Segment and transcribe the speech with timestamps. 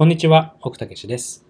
[0.00, 1.44] こんにちは、奥武史です、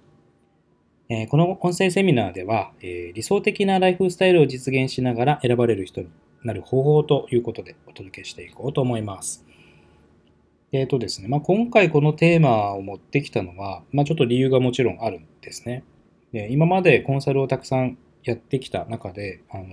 [1.09, 6.09] えーこの音声セミナーでは、えー理想的なライフスタイルを実現しながら選ばれる人に
[6.43, 9.45] なる方法ということでお届けしていこうと思います。
[10.73, 15.85] えっ、とですね、まあ、今回このテーマを持ってきたのは、まあ、ちょっと理由がもちろんあるんですね。
[16.33, 19.65] で今までコンサルをたくさんやってきた中で、あの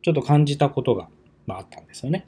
[0.00, 1.10] ちょっと感じたことが、
[1.46, 2.26] まあ、あったんですよね。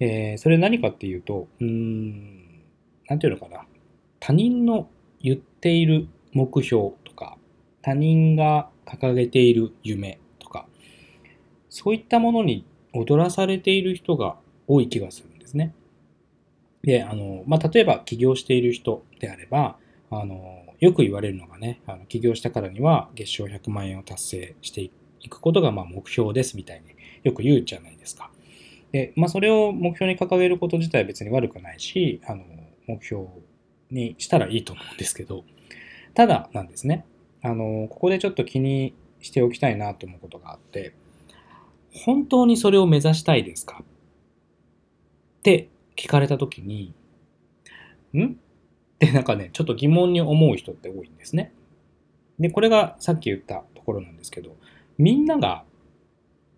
[0.00, 2.62] えそれ何かっていうと、うーん、
[3.06, 3.66] なんていうのかな。
[4.20, 4.88] 他人の
[5.20, 7.36] 言っている目標とか、
[7.82, 10.66] 他人が掲げている夢とか、
[11.68, 14.36] そういったものに踊らされている人が
[14.66, 15.74] 多い気がするんですね。
[16.82, 19.76] で、あの、まあ、例えば起業している人であれば、
[20.10, 24.90] あの、よく言われるのがね、あの起業したからには月賞100万円を達成してい
[25.28, 28.30] くことがま目標ですみたいによく言うじゃないですか。
[28.92, 32.44] で、まあ、それを目標に掲げること自体は別に悪くないし、あの、
[32.86, 33.24] 目標
[33.90, 35.44] にしたらいいと思うんですけど、
[36.14, 37.04] ただなんですね、
[37.42, 40.94] あの、ここでちょっと気にしておきたいなと思うことがあって、
[41.92, 43.82] 本当にそれを目指したいですか？
[43.82, 46.92] って聞かれたときに、
[48.14, 48.24] ん？
[48.24, 48.34] っ
[48.98, 51.52] てなんかね、ちょっと疑問に思う人って多いんですね。
[52.38, 54.56] で、これがさっき言ったところなんですけど、
[54.98, 55.64] みんなが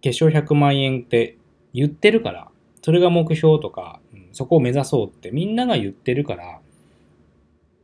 [0.00, 1.37] 月賞100万円って
[1.72, 2.48] 言ってるから、
[2.83, 4.00] それが目標とか、
[4.33, 6.61] そこを目指そうってみんなが言ってるから、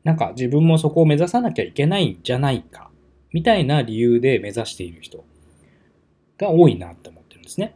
[0.06, 2.92] なんか自分もそこを目指さなきゃいけないんじゃないか、
[3.32, 5.24] みたいな理由で目指している人
[6.38, 7.74] が多いなって思ってるんですね。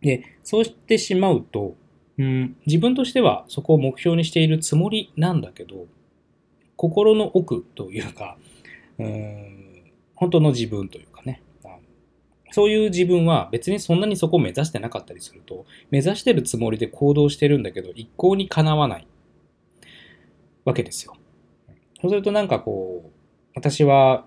[0.00, 1.76] で、そうしてしまうと、
[2.16, 5.86] うん、自分としてはそこを目標にしているつもりなんだけど、
[6.76, 8.38] 心の奥というか、
[8.98, 11.42] うん、本当の自分というかね、
[12.52, 19.06] そういう自分は別にそんなにそこを目指してなかったりすると、目指してるつもりで行動してるんだけど、一向にかなわない
[20.64, 21.17] わけですよ。
[22.00, 23.10] そうするとなんかこう、
[23.54, 24.26] 私は、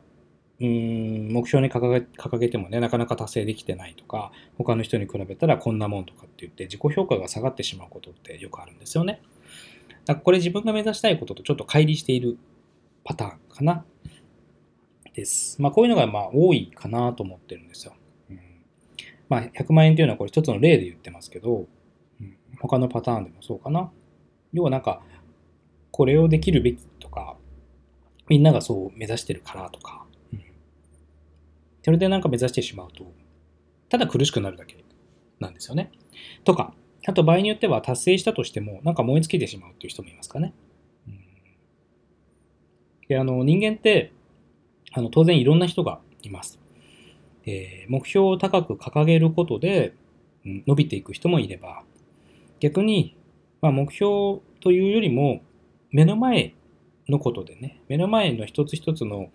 [0.59, 9.21] うーん、目標に掲げ掲げてもね、なかなか達成できてないとか、他の人に比べたらこんなもんとかって言って、自己評価が下がってしまうことってよくあるんですよね。
[10.05, 12.37] だからこれ自分が目指したいこととちょっと乖離している
[13.03, 13.85] パターンかな。
[15.13, 15.61] です。
[15.61, 17.93] まあこういうのがまあ多いかなと思ってるんですよ。
[18.29, 18.39] うん、
[19.29, 21.67] まあ100万円というのはこれ一つの例で言ってますけど、
[22.19, 23.91] うん、他のパターンでもそうかな。
[24.53, 25.01] 要はなんか、
[25.91, 27.37] これをできるべきとか、
[28.31, 30.43] みんながそう目指してるからとか、うん、
[31.83, 33.11] それでなんか目指してしまうと、
[33.89, 34.85] ただ苦しくなるだけ
[35.41, 35.91] なんですよね。
[36.45, 36.73] とか、
[37.05, 40.53] あと場合によっては達成したとしても、なんか燃え尽きてしまうっていう人もいますかね。
[41.09, 41.19] うん、
[43.09, 44.13] で、あの、人間って、
[44.93, 46.57] あの、当然いろんな人がいます。
[47.43, 49.93] で目標を高く掲げることで、
[50.45, 51.83] うん伸びていく人もいれば、
[52.61, 53.17] 逆に、
[53.61, 55.41] まあ、目標というよりも、
[55.91, 56.55] 目の前
[57.09, 59.29] のことでね、目の前の一つ一つの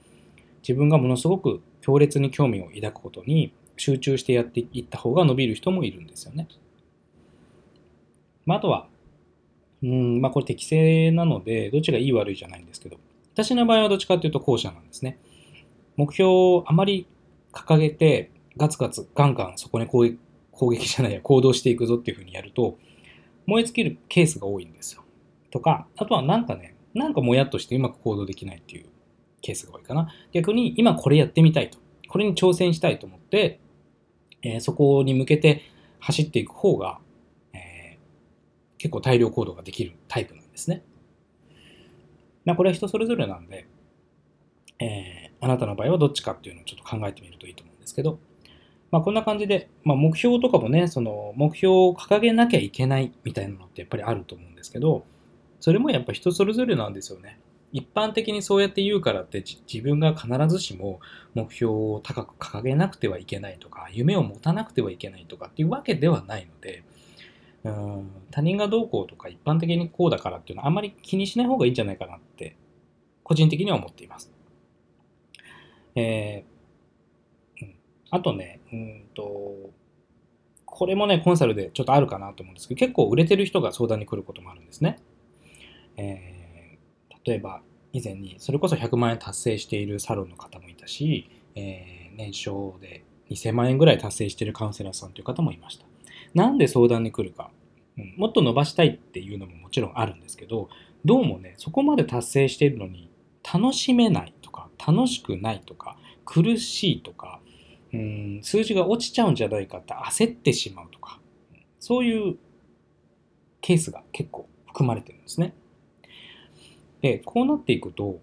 [0.63, 6.49] 自分がものすごく強烈に興味を抱くことに集中してやっていった方が伸びる人もいるんですよね。
[8.45, 8.89] まあ、あとは、
[9.83, 12.97] うん、まあこれ適正なので、どっちがいい悪いじゃないんですけど、
[13.35, 15.19] 私の場合はどっちかというと後者なんですね。
[15.97, 17.07] 目標をあまり
[17.53, 20.19] 掲げて、ガツガツガンガンそこに攻撃
[20.57, 22.79] 攻撃じゃないや、行動していくぞっていうふうにやると、
[23.47, 25.05] 燃え尽きるケースが多いんですよ。
[25.51, 28.87] とか、あとはなんかね、なんかもやっとしてうまく行動できないっていう
[29.43, 30.09] ケースが多いかな。
[30.33, 31.79] 逆に今これやってみたいと。
[32.09, 33.61] これに挑戦したいと思って、
[34.43, 35.63] えーそこに向けて
[36.01, 36.99] 走っていく方が、
[37.53, 37.99] えー
[38.79, 40.83] 結構大量行動ができるタイプなんですね。
[42.45, 43.67] まあこれは人それぞれなんで、
[44.79, 48.19] えーあなたの場合はどっちかっていうのをちょっと考えてみるといいと思うんですけど、
[48.91, 55.05] まあこんな感じで、まあ目標とかもね、その目標を掲げなきゃいけないみたいなのってやっぱりあると思うんですけど、
[55.67, 57.41] それもやっぱ人それぞれなんですよね。
[57.73, 61.01] 一般的にそうやって言うからって自分が必ずしも
[61.35, 66.85] 目標を高く掲げなくてはいけないとか夢を持たなくてはいけないとかっていうわけではないので
[67.65, 72.57] うん他人がどうこうとか一般的にこうだからっていうのはあんまり気にしない方がいいんじゃないかなって
[73.25, 74.33] 個人的には思っています。
[75.97, 77.75] えーうん、
[78.11, 79.71] あとねうんと
[80.65, 85.01] これもねコンサルでちょっとあるかなと思うんですけど結構売れてる人が相談に来ることもあるんですね。
[85.97, 86.47] えー
[87.25, 87.61] 例えば
[87.93, 95.85] 以前にそれこそ100万円達成しているサロンの方もいたし、えー年商で2000万円ぐらい達成しているカウンセラーさんという方もいました。
[96.35, 97.51] なんで相談に来るか、
[97.99, 100.69] うんもっと伸ばしたいっていうのももちろんあるんですけど、
[101.05, 103.11] どうもね、そこまで達成しているのに
[103.43, 107.41] 楽しめないとか、楽しくないとか、苦しいとか、
[107.93, 111.21] うん数字が落ちちゃうんじゃないかって焦ってしまうとか、
[111.81, 112.37] そういう
[113.61, 115.55] ケースが結構含まれてるんですね。
[117.03, 118.21] で、こうなっていくと、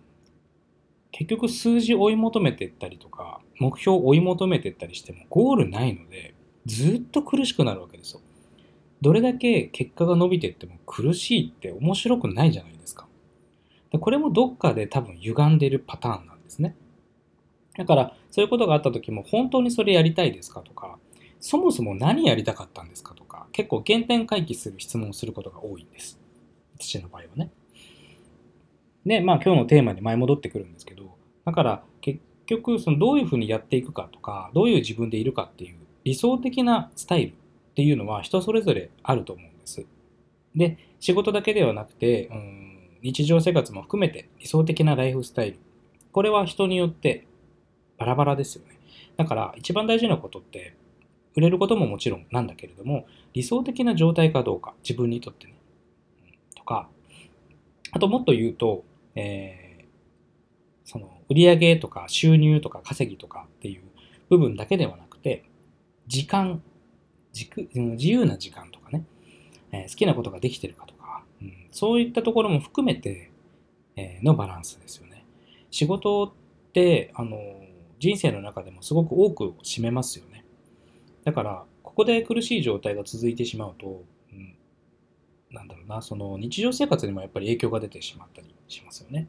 [1.11, 6.33] 結局数字追い求めていったりとか、目標を追い求めていったりしてもゴールないので、
[6.65, 8.21] ずっと苦しくなるわけですよ。
[9.01, 13.05] どれだけ結果が伸びていっても苦しいって面白くないじゃないですか。
[13.91, 16.75] でこれもどっかで多分歪んでるパターンなんですね。
[17.77, 20.97] だからそういうことがあった時も本当にそれやりたいですかとか、
[21.39, 26.17] そもそも何やりたかったんですかとか、結構原点回帰する質問をすることが多いんです。
[26.79, 27.51] 私の場合はね。
[29.05, 31.15] で、まあ今日のテーマに前戻ってくるんですけど、
[31.45, 37.33] だから結局そのどういうふうにやっていくかとか、どういう自分でいるかっていう理想的なスタイルっ
[37.75, 39.85] ていうのは人それぞれあると思うんです。
[40.55, 45.59] で、仕事だけではなくて、うん、日常生活も含めて理想的なライフスタイル。
[46.11, 47.25] これは人によって
[47.97, 48.79] バラバラですよね。
[49.17, 50.75] だから一番大事なことって、
[51.35, 55.55] 売れることももちろんなんだけれども、理想的な状態かどうか、自分にとってね。
[56.55, 56.87] とか、
[57.91, 58.83] あともっと言うと、
[59.15, 63.83] えー、その売上とか収入とか稼ぎとかっていう
[64.29, 65.43] 部分だけではなくて、
[66.07, 66.61] 時間、
[67.33, 69.05] 自由な時間とかね、
[69.71, 73.31] えー、好きなことができてるかとか、うん、そういったところも含めて、
[73.95, 75.25] えー、のバランスですよね。
[75.71, 77.37] 仕事って、あの、
[77.99, 80.45] 人生の中でもすごく多く占めますよね。
[81.23, 84.55] だから、ここで苦しい状態が続いてしまうと、うん、
[85.51, 89.27] なんだろうな、その日常生活にもやっぱり影響が出てしまったりしますよね。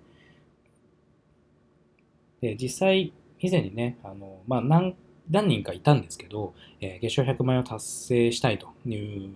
[2.41, 4.97] で、実際、以前にね、あの、まあ、何
[5.31, 9.31] 何人かいたんですけど、えー、月賞100万円を達成したいという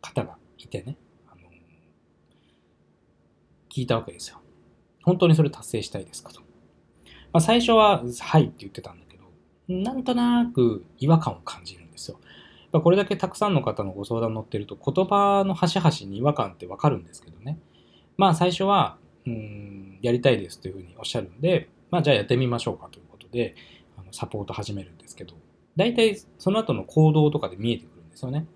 [0.00, 0.96] 方がいてね、
[1.26, 1.42] あの
[3.68, 4.40] 聞いたわけですよ。
[5.02, 6.40] 本当にそれ達成したいですかと。
[7.32, 9.24] まあ、最初は、はいって言ってたんだけど、
[9.68, 12.18] なんとなく違和感を感じるんですよ。
[12.72, 17.58] これだけたくさんの方のご相談乗ってると、言葉の端々に違和感ってわかるんですけどね。
[18.16, 23.54] まあ最初は、うん、やりたいですというふうにおっしゃるんで、まあじゃあやってみましょうかということで
[23.96, 25.34] あの、サポート始めるんですけど、
[25.76, 28.46] 大体その後の行動とかで見えてくるんですよね。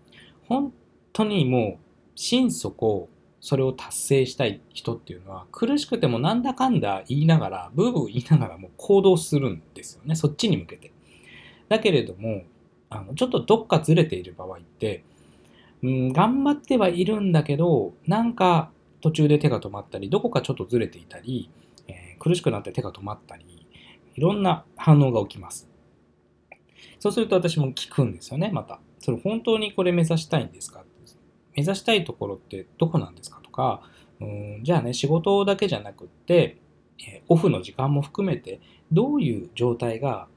[0.48, 0.72] 本
[1.12, 1.82] 当にもう
[2.14, 3.08] 心底
[3.40, 10.92] それを達成したい人っていうのは苦しくてもなんだかんだ言いながらブーブー言いながらもう行動するんですよねそっちに向けて
[11.68, 12.44] だけれども
[12.88, 15.04] あのちょっとどっかずれている場合って、
[15.82, 18.70] うん、頑張ってはいるんだけどなんか
[19.02, 21.50] 途中で手が止まったりどこかちょっとずれていたり、
[21.88, 23.66] えー、苦しくなって手が止まったり
[24.14, 25.69] いろんな反応が起きます。
[26.99, 28.78] そうすると私も聞くんですよね、また。
[29.00, 30.84] それ本当にこれ目指したいんですか？
[31.56, 33.82] 目指したいところってどこなんですかとか、
[34.20, 36.58] うんじゃあね、仕事だけじゃなくって、
[37.05, 38.60] えオフの時間も含めて、
[38.93, 40.28] どういう状態が、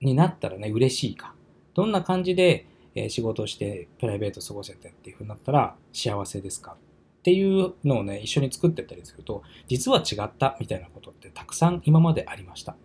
[0.00, 1.34] になったらね、嬉しいか。
[1.74, 6.76] どんな感じで、え仕事をしてプライベート過ごせてっていうふうになったら幸せですか？
[7.24, 12.76] っていうのをね、一緒に作ってたりすると、実は違ったみたいなことってたくさん今までありました。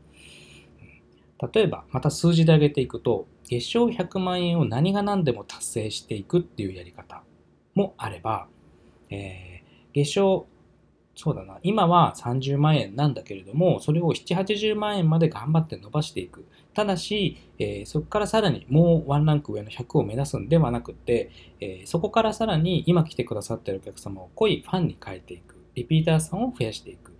[1.53, 7.21] 例えば、また数字で上げていくと、月賞100万円を何が何でも達成していくっていうやり方
[7.75, 8.47] もあれば、
[9.09, 10.47] えー、月賞、
[11.21, 16.45] そうだな、今は30万円なんだけれども、それを7、80万円まで頑張って伸ばしていく。
[16.73, 21.29] ただし、えー、そこからさらにもうワンランク上の100を目指すんではなくて、
[21.59, 25.57] えー、そこからさらに今来てくださってるお客様を濃いファンに変えていく。
[25.75, 27.11] リピーターさんを増やしていく。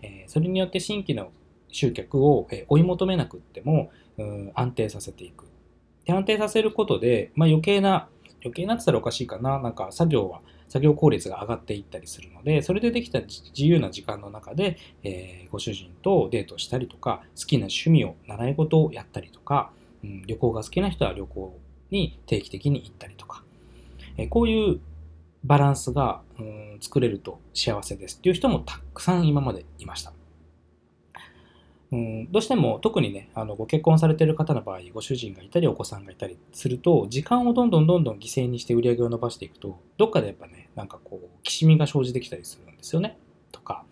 [0.00, 1.30] えそれによって新規の
[1.68, 5.44] 集客を追い求めなくっても、うん、安定させていく。
[6.06, 8.08] で、安定させることで、まあ、余計な、
[8.42, 10.40] 余計なってたらおかしいかな、なんか作業は、
[10.72, 19.70] 作業効率が上がっていったりするので、それでできた自由な時間の中で、えー、ご主人とデートしたりとか、好きな趣味を、習い事をやったりとか、
[20.02, 21.58] うん、旅行が好きな人は旅行
[21.90, 23.42] に定期的に行ったりとか、
[24.16, 24.80] えー、こういう
[25.44, 30.14] バランスが、うん、作れると幸せですっていう人もたくさん今までいました。
[31.92, 43.18] うん、どうしても特にねあのご結婚されてる方の場合ご主人がいたりお子さんがいたりすると時間をどんどんどんどん犠牲にして売り上げを伸ばしていくとどっかでやっぱねなんかこうきしみが生じてきたりするんですよね。
[43.52, 43.84] とか、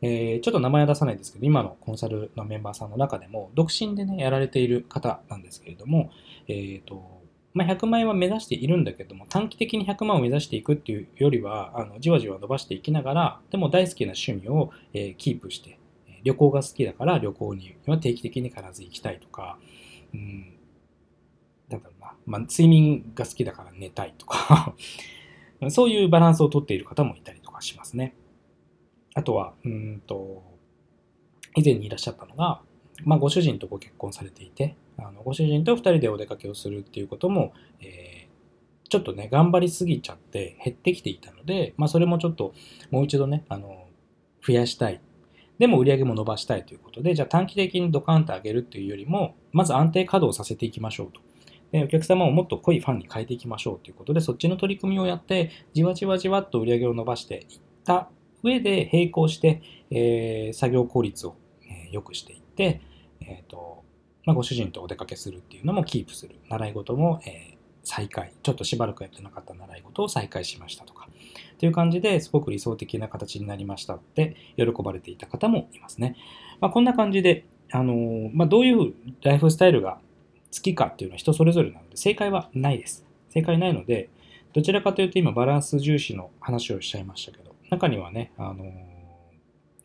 [0.00, 6.10] えー、ちょっと名前は出さないですけど今のコンサルのメンバーさんの中でも独身でねやられている方なんですけれども
[6.46, 7.18] え、ー、と
[7.54, 15.77] まあ、100万円は目指しているんだけども短期的に100万を目指していくっていうよりはあのじわじわ伸ばしていきながらでも大好きな趣味を、えー、キープして
[16.24, 19.58] 旅行が好きだから旅行には定期的に必ず行きたいとか、
[20.14, 20.54] うん、
[21.68, 24.74] なんだろうな、まあ、睡眠が好きだから寝たいとか
[25.70, 28.14] そういうバランスをとっている方もいたりとかしますね。
[29.14, 30.44] あとは、うんと、
[31.56, 32.60] 以前にいらっしゃったのが、
[33.04, 42.54] まあ、ご主人とご結婚されていて、あのご主人と2人でお出かけをするっていうことも、えー、ちょっとね、頑張りすぎちゃって減ってきていたので、まあ、それもちょっと
[42.90, 43.88] もう一度ね、あの
[44.40, 45.00] 増増やしたい。
[45.58, 51.20] でも売り上げも伸ばしたいということで、じゃあ短期的にドカンと上げるっていうよりも、まず安定稼働させていきましょうと。
[51.72, 58.08] でお客様をもっと濃いファンに変えていきましょうということで、そっちの取り組みをやって、じわじわじわっと売り上げを伸ばしていった
[58.42, 62.80] 上で並行して、えー、作業効率を、えー、良くしていって、
[63.20, 63.84] えーと
[64.24, 66.36] まあ、ご主人とお出かけするっていうのもキープする。
[66.48, 68.32] 習い事も、えー、再開。
[68.42, 71.07] ちょっとしばらくやってなかった習い事を再開しましたとか。
[71.58, 76.16] という感じですごく理想的な形になりましたって喜ばれていた方もいますね。
[76.60, 80.00] まあ、こんな感じで、あの、まあ、どういうライフスタイルが
[80.54, 83.04] 好きかっていうのは人それぞれなので正解はないです。
[83.30, 84.08] 正解ないので、
[84.52, 88.72] どちらかというと今バランス重視の話をしちゃいましたけど、中にはね、あの、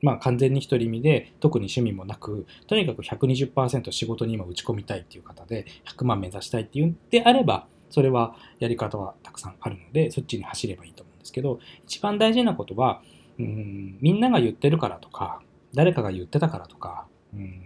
[0.01, 13.01] まあ完全に独り身で特に趣味もなく、とにかく120%仕事に今打ち込みたいっていう方で100万目指したいっていうんであれば、それはやり方はたくさんあるので、そっちに走ればいいと思うんですけど、一番大事なことは、
[13.39, 15.41] うんみんなが言ってるからとか、
[15.73, 17.61] 誰かが言ってたからとか、うん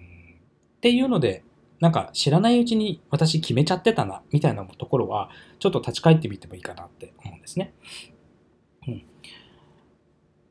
[0.78, 1.44] っていうので、
[1.80, 7.74] なんか知らないうちに私決めちゃってたな、みたいなところは、ちょっと立ち返ってみてもいいかなって思うんですね。
[8.88, 9.04] うん。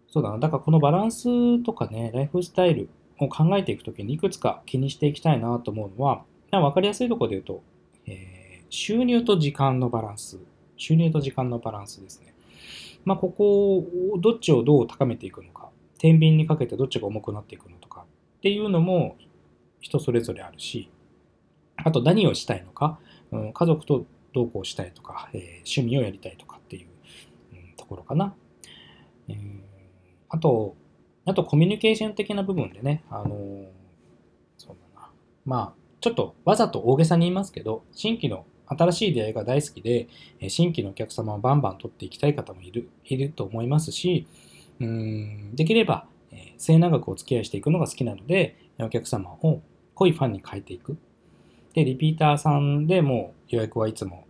[0.08, 0.38] そうだな。
[0.38, 7.62] だからこのバランスとかね、ライフスタイルを考えていくときにいくつか気にしていきたいなと思うのは、わかりやすいところで言うと、
[8.06, 10.38] えー収入と時間のバランス。
[10.76, 12.34] 収入と時間のバランスですね。
[13.06, 18.04] まあ、ここを、どっちをどう高めていくのか、天秤にかけてどっちが重くなっていくのとか。
[18.38, 19.16] っていうのも
[19.80, 20.90] 人それぞれあるし、
[21.76, 22.98] あと何をしたいのか、
[23.30, 26.88] うん、家族とどうこうしたいとか、えー、趣味をやりたいとかっていう、
[27.52, 28.34] うん、ところかな。
[29.28, 29.36] えー、
[30.28, 30.76] あと、
[31.25, 33.66] あとコミュニケーション的な部分でね、あのー、
[34.58, 35.10] そうだな。
[35.44, 40.08] まあ、ちょっとわざと大げさに言いますけど、新規の新しい出会いが大好きで、
[40.49, 44.26] 新規のお客様をバンバン取っていきたい方もいるいると思いますし、
[44.80, 49.62] うんできれば、え末永くお付き合いしていくのが好きなので、お客様を
[49.94, 50.99] 濃いファンに変えていく。
[51.75, 54.26] で、リピーターさんでもう予約はいつも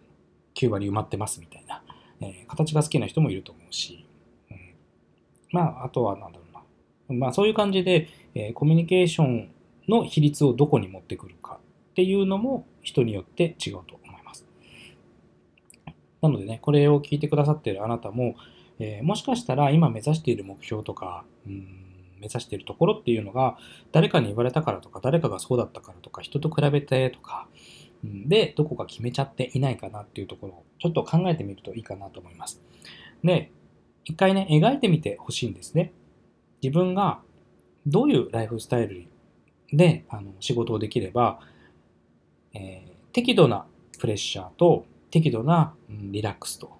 [0.55, 1.83] 9割埋まってますみたいな、
[2.21, 4.07] えー、形が好きな人もいると思うし、
[4.50, 4.75] うん、
[5.52, 6.45] まあ、あとはなんだろ
[7.09, 7.19] うな。
[7.19, 9.50] まあ、そういう感じで、えー、コミュニケーション
[9.88, 11.59] の比率をどこに持ってくるか
[11.90, 13.99] っていうのも人によって違うと
[16.28, 18.37] なのでね、これを聞いてくださっているあなたも、
[18.78, 21.87] えー、もしかしたら今目指している目標とか、うん
[22.18, 23.59] 目指しているところっていうのが、
[23.92, 27.49] 誰かに言われたからとか、誰かがそうだったからとか、人と比べてとか、
[28.02, 32.61] で、どこか決めちゃっていないかなっていうところを、ちょっと考えてみるといいかなと思います。
[33.23, 33.50] で、
[34.04, 35.92] 一回ね、描いてみてほしいんですね。
[36.62, 37.21] 自分が
[37.87, 39.06] どういうライフスタイル
[39.73, 41.40] であの仕事をできれば、
[42.54, 43.66] えー、適度な
[43.99, 46.77] プレッシャーと適度な、うん、リラックスと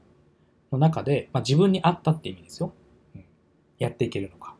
[0.73, 2.73] の中で、まあ、自分に合ったって意味ですよ、
[3.14, 3.25] うん。
[3.78, 4.54] やっていけるのか、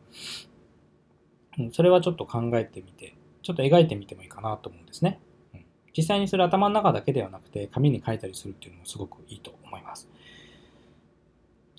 [1.59, 1.71] うん。
[1.71, 5.19] それはちょっと考えてみて、ちょっと描いてみてもいいかなと思うんですね。
[5.53, 10.09] うん、実際にそれ頭の中だけではなくて、紙に書いたりするっていうのもすごくいいと思います。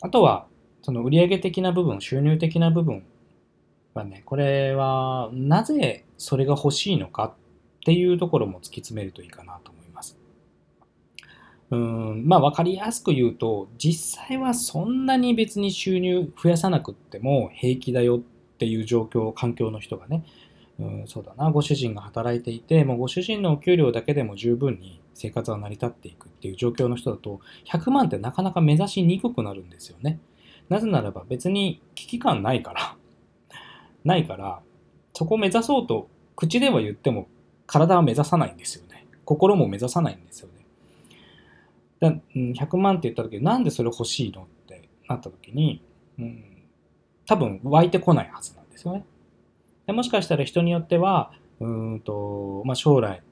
[0.01, 0.47] あとは、
[0.83, 3.05] その売上的な部分、収入的な部分
[3.95, 7.33] はね、これはなぜそれが欲しいのかっ
[7.85, 9.78] ていうところも突き詰めるといいかなと思います。
[11.71, 12.23] うん。
[12.27, 18.21] まあ分かりやすく言うと実際はそんなに別に収入増やさなくっても平気だよっ
[18.59, 20.25] ていう状況環境の人がね。
[20.79, 21.51] うんそうだな。
[21.51, 30.21] ご主人が働いていてもうご主人のお給料だけでも十分に生活は成り立っていくっていう状況の人だと100万ってなかなか目指しにくくなるんですよね。
[30.69, 32.97] なぜならば別に危機感ないから。
[34.05, 34.63] ないから
[35.13, 37.27] そこを目指そうと口では言っても
[37.67, 39.07] 体は目指さないんですよね。
[39.25, 40.58] 心も目指さないんですよね。
[42.01, 45.83] だ100万って言った時なんでそれ欲しいのってなった時に、
[46.19, 46.45] うん、
[47.27, 49.05] 多分湧いてこないはずなんですよね。
[49.87, 53.23] でもしかしたら人によってはうんと、まあ、将来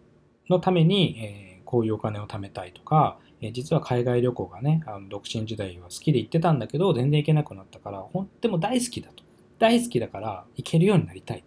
[0.48, 9.24] のために、えー、こういうお金を貯めたいとか、えー、実は海外旅行がねあの独身時代は好きで行ってたんだけど全然行けなくなったからほんでも大好きだと。
[9.58, 11.44] 大好きだから行けるようになりたい。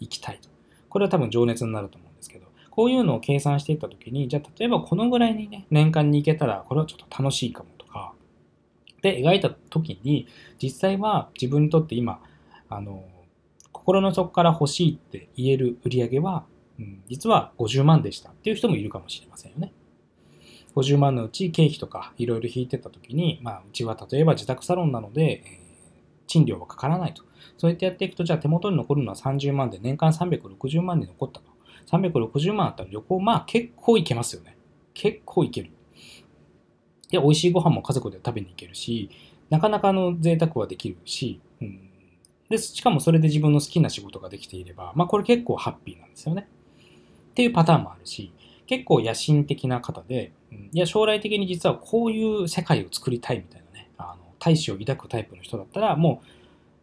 [0.00, 0.48] 行きたいと。
[0.88, 2.03] これは多分情熱になると思う
[2.74, 8.14] こういうのを計算していったときに、じゃあ例えばこのぐらいにね、年間に行けたら、これはちょっと楽しいかもとか、
[9.00, 10.26] で描いたときに、
[10.60, 12.20] 実際は自分にとって今、
[12.68, 13.04] あの、
[13.70, 16.46] 心の底から欲しいって言える売り上げは、
[16.80, 19.72] うん、実は50万でしたっていう人もいるかもしれませんよね。
[20.74, 25.60] 50万のうち経費とかいろいろ引いてたときに、まあ、うちは例えば自宅サロンなので、え、
[26.26, 27.22] 賃料はかからないと。
[27.56, 31.53] そうやってやっていくと、じゃあ手元に残るのは30万で年間360万に残ったと。
[31.90, 34.56] 360万あったら旅行、まあ結構行けますよね。
[34.94, 35.70] 結構行ける。
[37.10, 39.10] で、美味しいご飯も家族で食べに行けるし、
[39.50, 41.90] なかなかの贅沢はできるし、うん、
[42.48, 46.48] で、しかもそれで自分の好きな仕事ができていれば、まあこれ結構ハッピーなんですよね。
[47.30, 48.32] っていうパターンもあるし、
[48.66, 50.32] 結構野心的な方で、
[50.72, 56.26] いや、将来的に実はこういう世界を作りたいみたいなね、あの大志を抱くタイプの人だったら、もう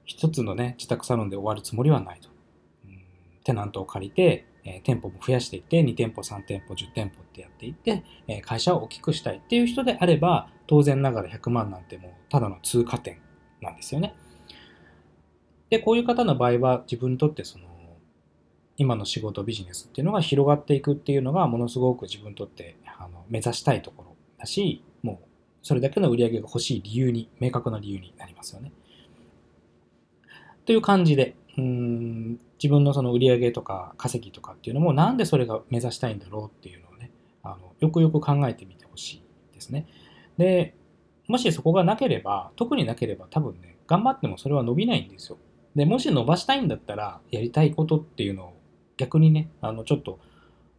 [0.06, 2.30] 一つのね、自宅サロンで終わるつもりはないと。
[2.86, 3.02] うん、
[3.44, 13.20] テナントを借りて、えー、店舗も増やしていって、2店舗、3店舗、10店舗ってやっていって、えー、会社を大きくしたいっていう人であれば、当然ながら100万なんてもうただの通過点
[13.62, 14.16] なんですよね。
[15.70, 17.72] で、こういう方の場合は自分にとってその
[18.82, 25.28] 今の仕事ビジネスっていうのが広がっていくっていうのがものすごく自分にとってあの目指したいところだしもう
[25.62, 28.72] それだけの売り上げが欲しい理由に明確な理由になりますよね。
[30.66, 37.12] という感じでうん自分のその売り上げとか稼ぎとかっていうのもなんでそれが目指したいんだろうっていうのをね
[37.44, 39.88] あのよくよく考えてみてほしいですね。
[40.38, 40.76] で
[41.28, 45.38] もしそこがなければ特になければ多分ね頑張ってもそれは伸びないんですよ。
[45.76, 48.62] でもし伸ばしたいんだったらやりたいことっていうのを
[49.02, 50.20] 逆にね、あの、ちょっと、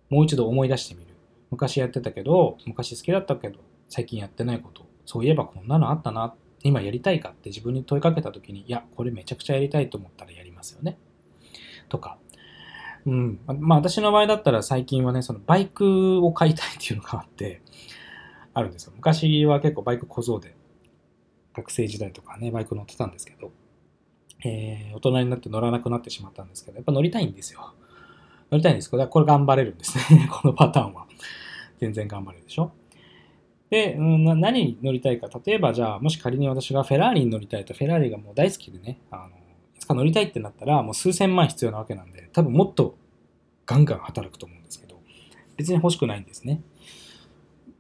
[0.09, 1.09] もう一度思い出してみる。
[1.51, 3.59] 昔やってたけど、昔好きだったけど、
[3.89, 10.99] 最近やってないこと、そういえばこんなのあったな、今やりたいかって自分に問いかけた時に、いや、これめちゃくちゃやりたいと思ったらやりますよね。
[11.93, 12.19] とか。
[13.05, 13.41] うん。
[13.47, 17.61] まあ私の場合だったら最近はね、そのバイクを買いたいっていうのがあって、
[18.55, 18.93] あるんですよ。
[18.97, 20.57] 昔は結構バイク小僧で、
[21.55, 23.53] 学生時代とかね、バイク乗ってたんですけど、
[24.45, 27.75] えー、大人になって乗らなくなってしまったんですけど、やっぱ乗りたいんですよ。
[28.51, 30.29] 乗りたいんですけど、これ頑張れるんですね。
[30.33, 31.07] このパターンは。
[31.79, 32.73] 全然頑張れるでしょ。
[33.69, 35.29] で、うん、何に乗りたいか。
[35.45, 39.42] 例えば、じゃあ、もし仮に私がフェラーリに乗りたいと、フェラーリがもう大好きでね、あの
[39.83, 42.97] つか乗りたいってなったら、もう数千万必要なわけなんで、多分もっと
[43.67, 45.01] ガンガン働くと思うんですけど、
[45.57, 46.63] 別に欲しくないんですね。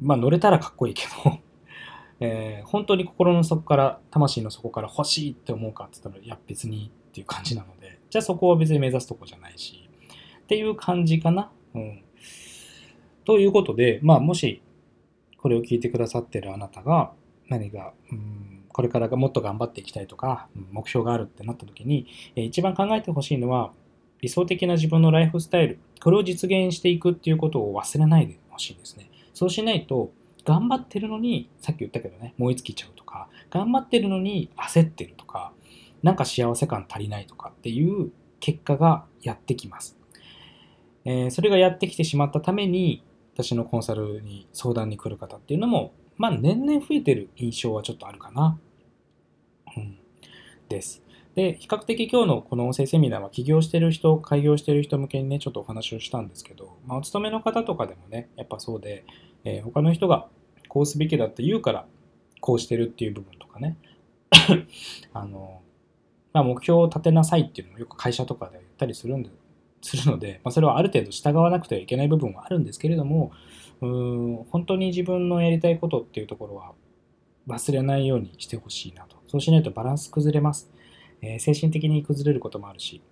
[0.00, 1.38] まあ、乗れたらかっこいいけど
[2.18, 9.88] えー、本当に心の底から、魂の底から欲しいって思うかって言ったら、いや、別にっていう感じなので、じゃあそこは別に目指すとこじゃないし、
[10.42, 11.50] っていう感じかな。
[11.74, 12.02] うん。
[13.24, 14.60] ということで、まあ、もし、
[15.38, 17.12] これを聞いてくださってるあなたが、
[17.48, 22.06] 何が、うん、これからもっと頑張っていきたいとか、目標があるってなった時に、
[22.36, 23.72] 一番考えてほしいのは、
[24.20, 29.10] 理想的な自分のライフスタイル、これを実現していくっていうことを忘れないでほしいんですね。
[29.34, 30.12] そうしないと、
[30.44, 35.52] 頑張ってるのに、さっき言ったけどね、燃え尽きちゃうとか、頑張ってるのに焦ってるとか、
[36.02, 39.96] なんか幸せ感足りないとかっていう結果がやってきます。
[41.04, 43.04] えー、それがやってきてしまったために、
[43.34, 48.58] 私のコンサルに相談に来る方っていうのも、まあ年々増えてる印象はちょっとあるかな。
[49.76, 49.98] うん。
[50.68, 51.02] です。
[51.34, 59.04] で、比較的今日のこの音声セミナーは起業してる人、開業してる人向けにね、ちょっとお話をしたんですけど、まあお勤めの方とかでもね、やっぱそうで、
[59.44, 60.28] えー、他の人が
[60.68, 61.86] こうすべきだって言うから、
[62.40, 63.76] こうしてるっていう部分とかね、
[65.14, 65.62] あの、
[66.32, 69.30] まあ目標を立てなさいっていうのもよく会社とかで言ったりするんで
[69.82, 73.32] するので、まあ、それはある程度従わなくてはいけない部分はあるんですけれども
[73.82, 76.72] うん本当に自分のやりたいことっていうところは
[77.48, 80.70] 忘れないようにしてほしいなとそうしないとバランス崩れます、
[81.20, 83.02] えー、精神的に崩れることもあるし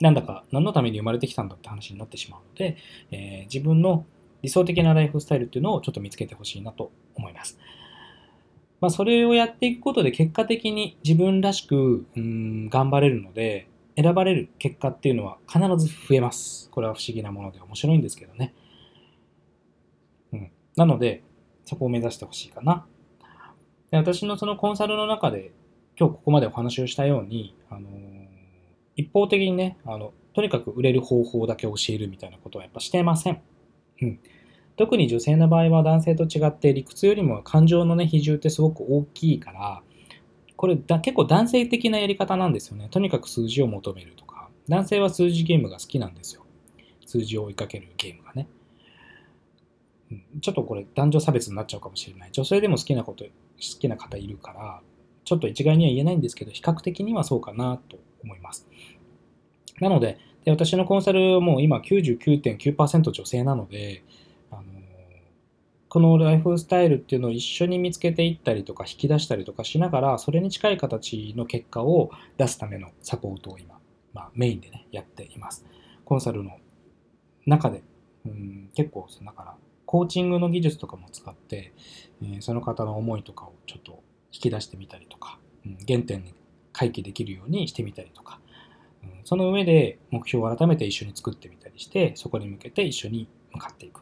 [0.00, 2.76] なんだか何のために生まれてきたんだって話になってしまうので、
[3.12, 4.04] えー、自分の
[4.42, 7.58] 理想的なライフスタイルっていうのをちょっと見つけてほしいなと思います。
[8.80, 16.68] まあ、それをやっていくことで結果的に自分らしくうん頑張れるので、選ばれる結果っていうのは必ず増えます。
[16.70, 18.52] これは不思議なもので面白いんですけどね。
[20.76, 21.22] なので、
[21.64, 22.86] そこを目指してほしいかな。
[23.90, 25.52] で私のそのコンサルの中で、
[25.98, 27.88] 今日ここまでお話をしたように、あの、
[28.96, 33.40] 一方的にね、あの、とにかく売れる方法だけ教えるみたいなことはやっぱしてません。
[34.02, 34.20] うん。
[34.76, 39.82] 特に女性の場合は男性と違って理屈よりも感情のね、比重ってすごく大きいから、
[40.56, 42.88] これだ結構男性的なやり方なんですよね。
[42.90, 44.48] とにかく数字を求めるとか。
[44.68, 46.44] 男性は数字ゲームが好きなんですよ。
[47.06, 48.48] 数字を追いかけるゲームがね。
[50.40, 52.30] ちょっとこれ男女差別になっちゃうかもしれない。
[52.32, 54.80] 女性でも好きなこと、好きな方いるから、
[55.24, 58.66] ちょっと一概には言えないんですけど、比較的にはそうかなと思います。
[59.80, 64.04] なので、で私のコンサルはもう今99.9%女性なので、
[64.50, 64.62] あの
[65.94, 73.78] このライフスタイルっていうのを一緒に見つけていったりとか引き出したりとかしながら、それに近い形の結果を出すためのサポートを今、
[74.12, 75.64] まあ、メインでね、やっています。
[76.04, 76.58] コンサルの
[77.46, 77.84] 中で、
[78.26, 79.54] うん、結構、だから、
[79.94, 81.72] コーチングの技術とかも使って、
[82.20, 84.02] えー、その方の思いとかをちょっと
[84.32, 86.34] 引き出してみたりとか、うん、原点に
[86.72, 88.40] 回帰できるようにしてみたりとか、
[89.04, 94.00] うん、その上で目標を改めて一緒に作ってみたりして、そこに向けて一緒に向かっていく。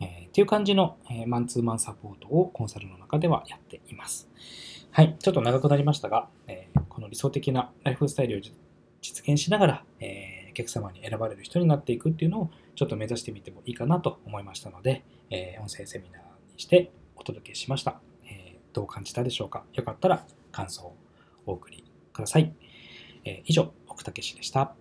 [0.00, 4.28] えー、っていう感じの、えー、マンツーマンサポートをコンサルの中ではやっています。
[4.90, 8.40] はい、ちょっと長くなりましたが、えーこの理想的なライフスタイルを
[9.00, 18.00] 実現しながら、えーお客様に選ばれる人になっていくっていうのをちょっと目指してみてもいいかなと思いましたので、えー音声セミナーにしてお届けしました。
[18.24, 19.64] えーどう感じたでしょうか？
[19.72, 20.96] よかったら感想を
[21.46, 22.54] お送りください。
[23.24, 24.74] えー以上、奥武でした。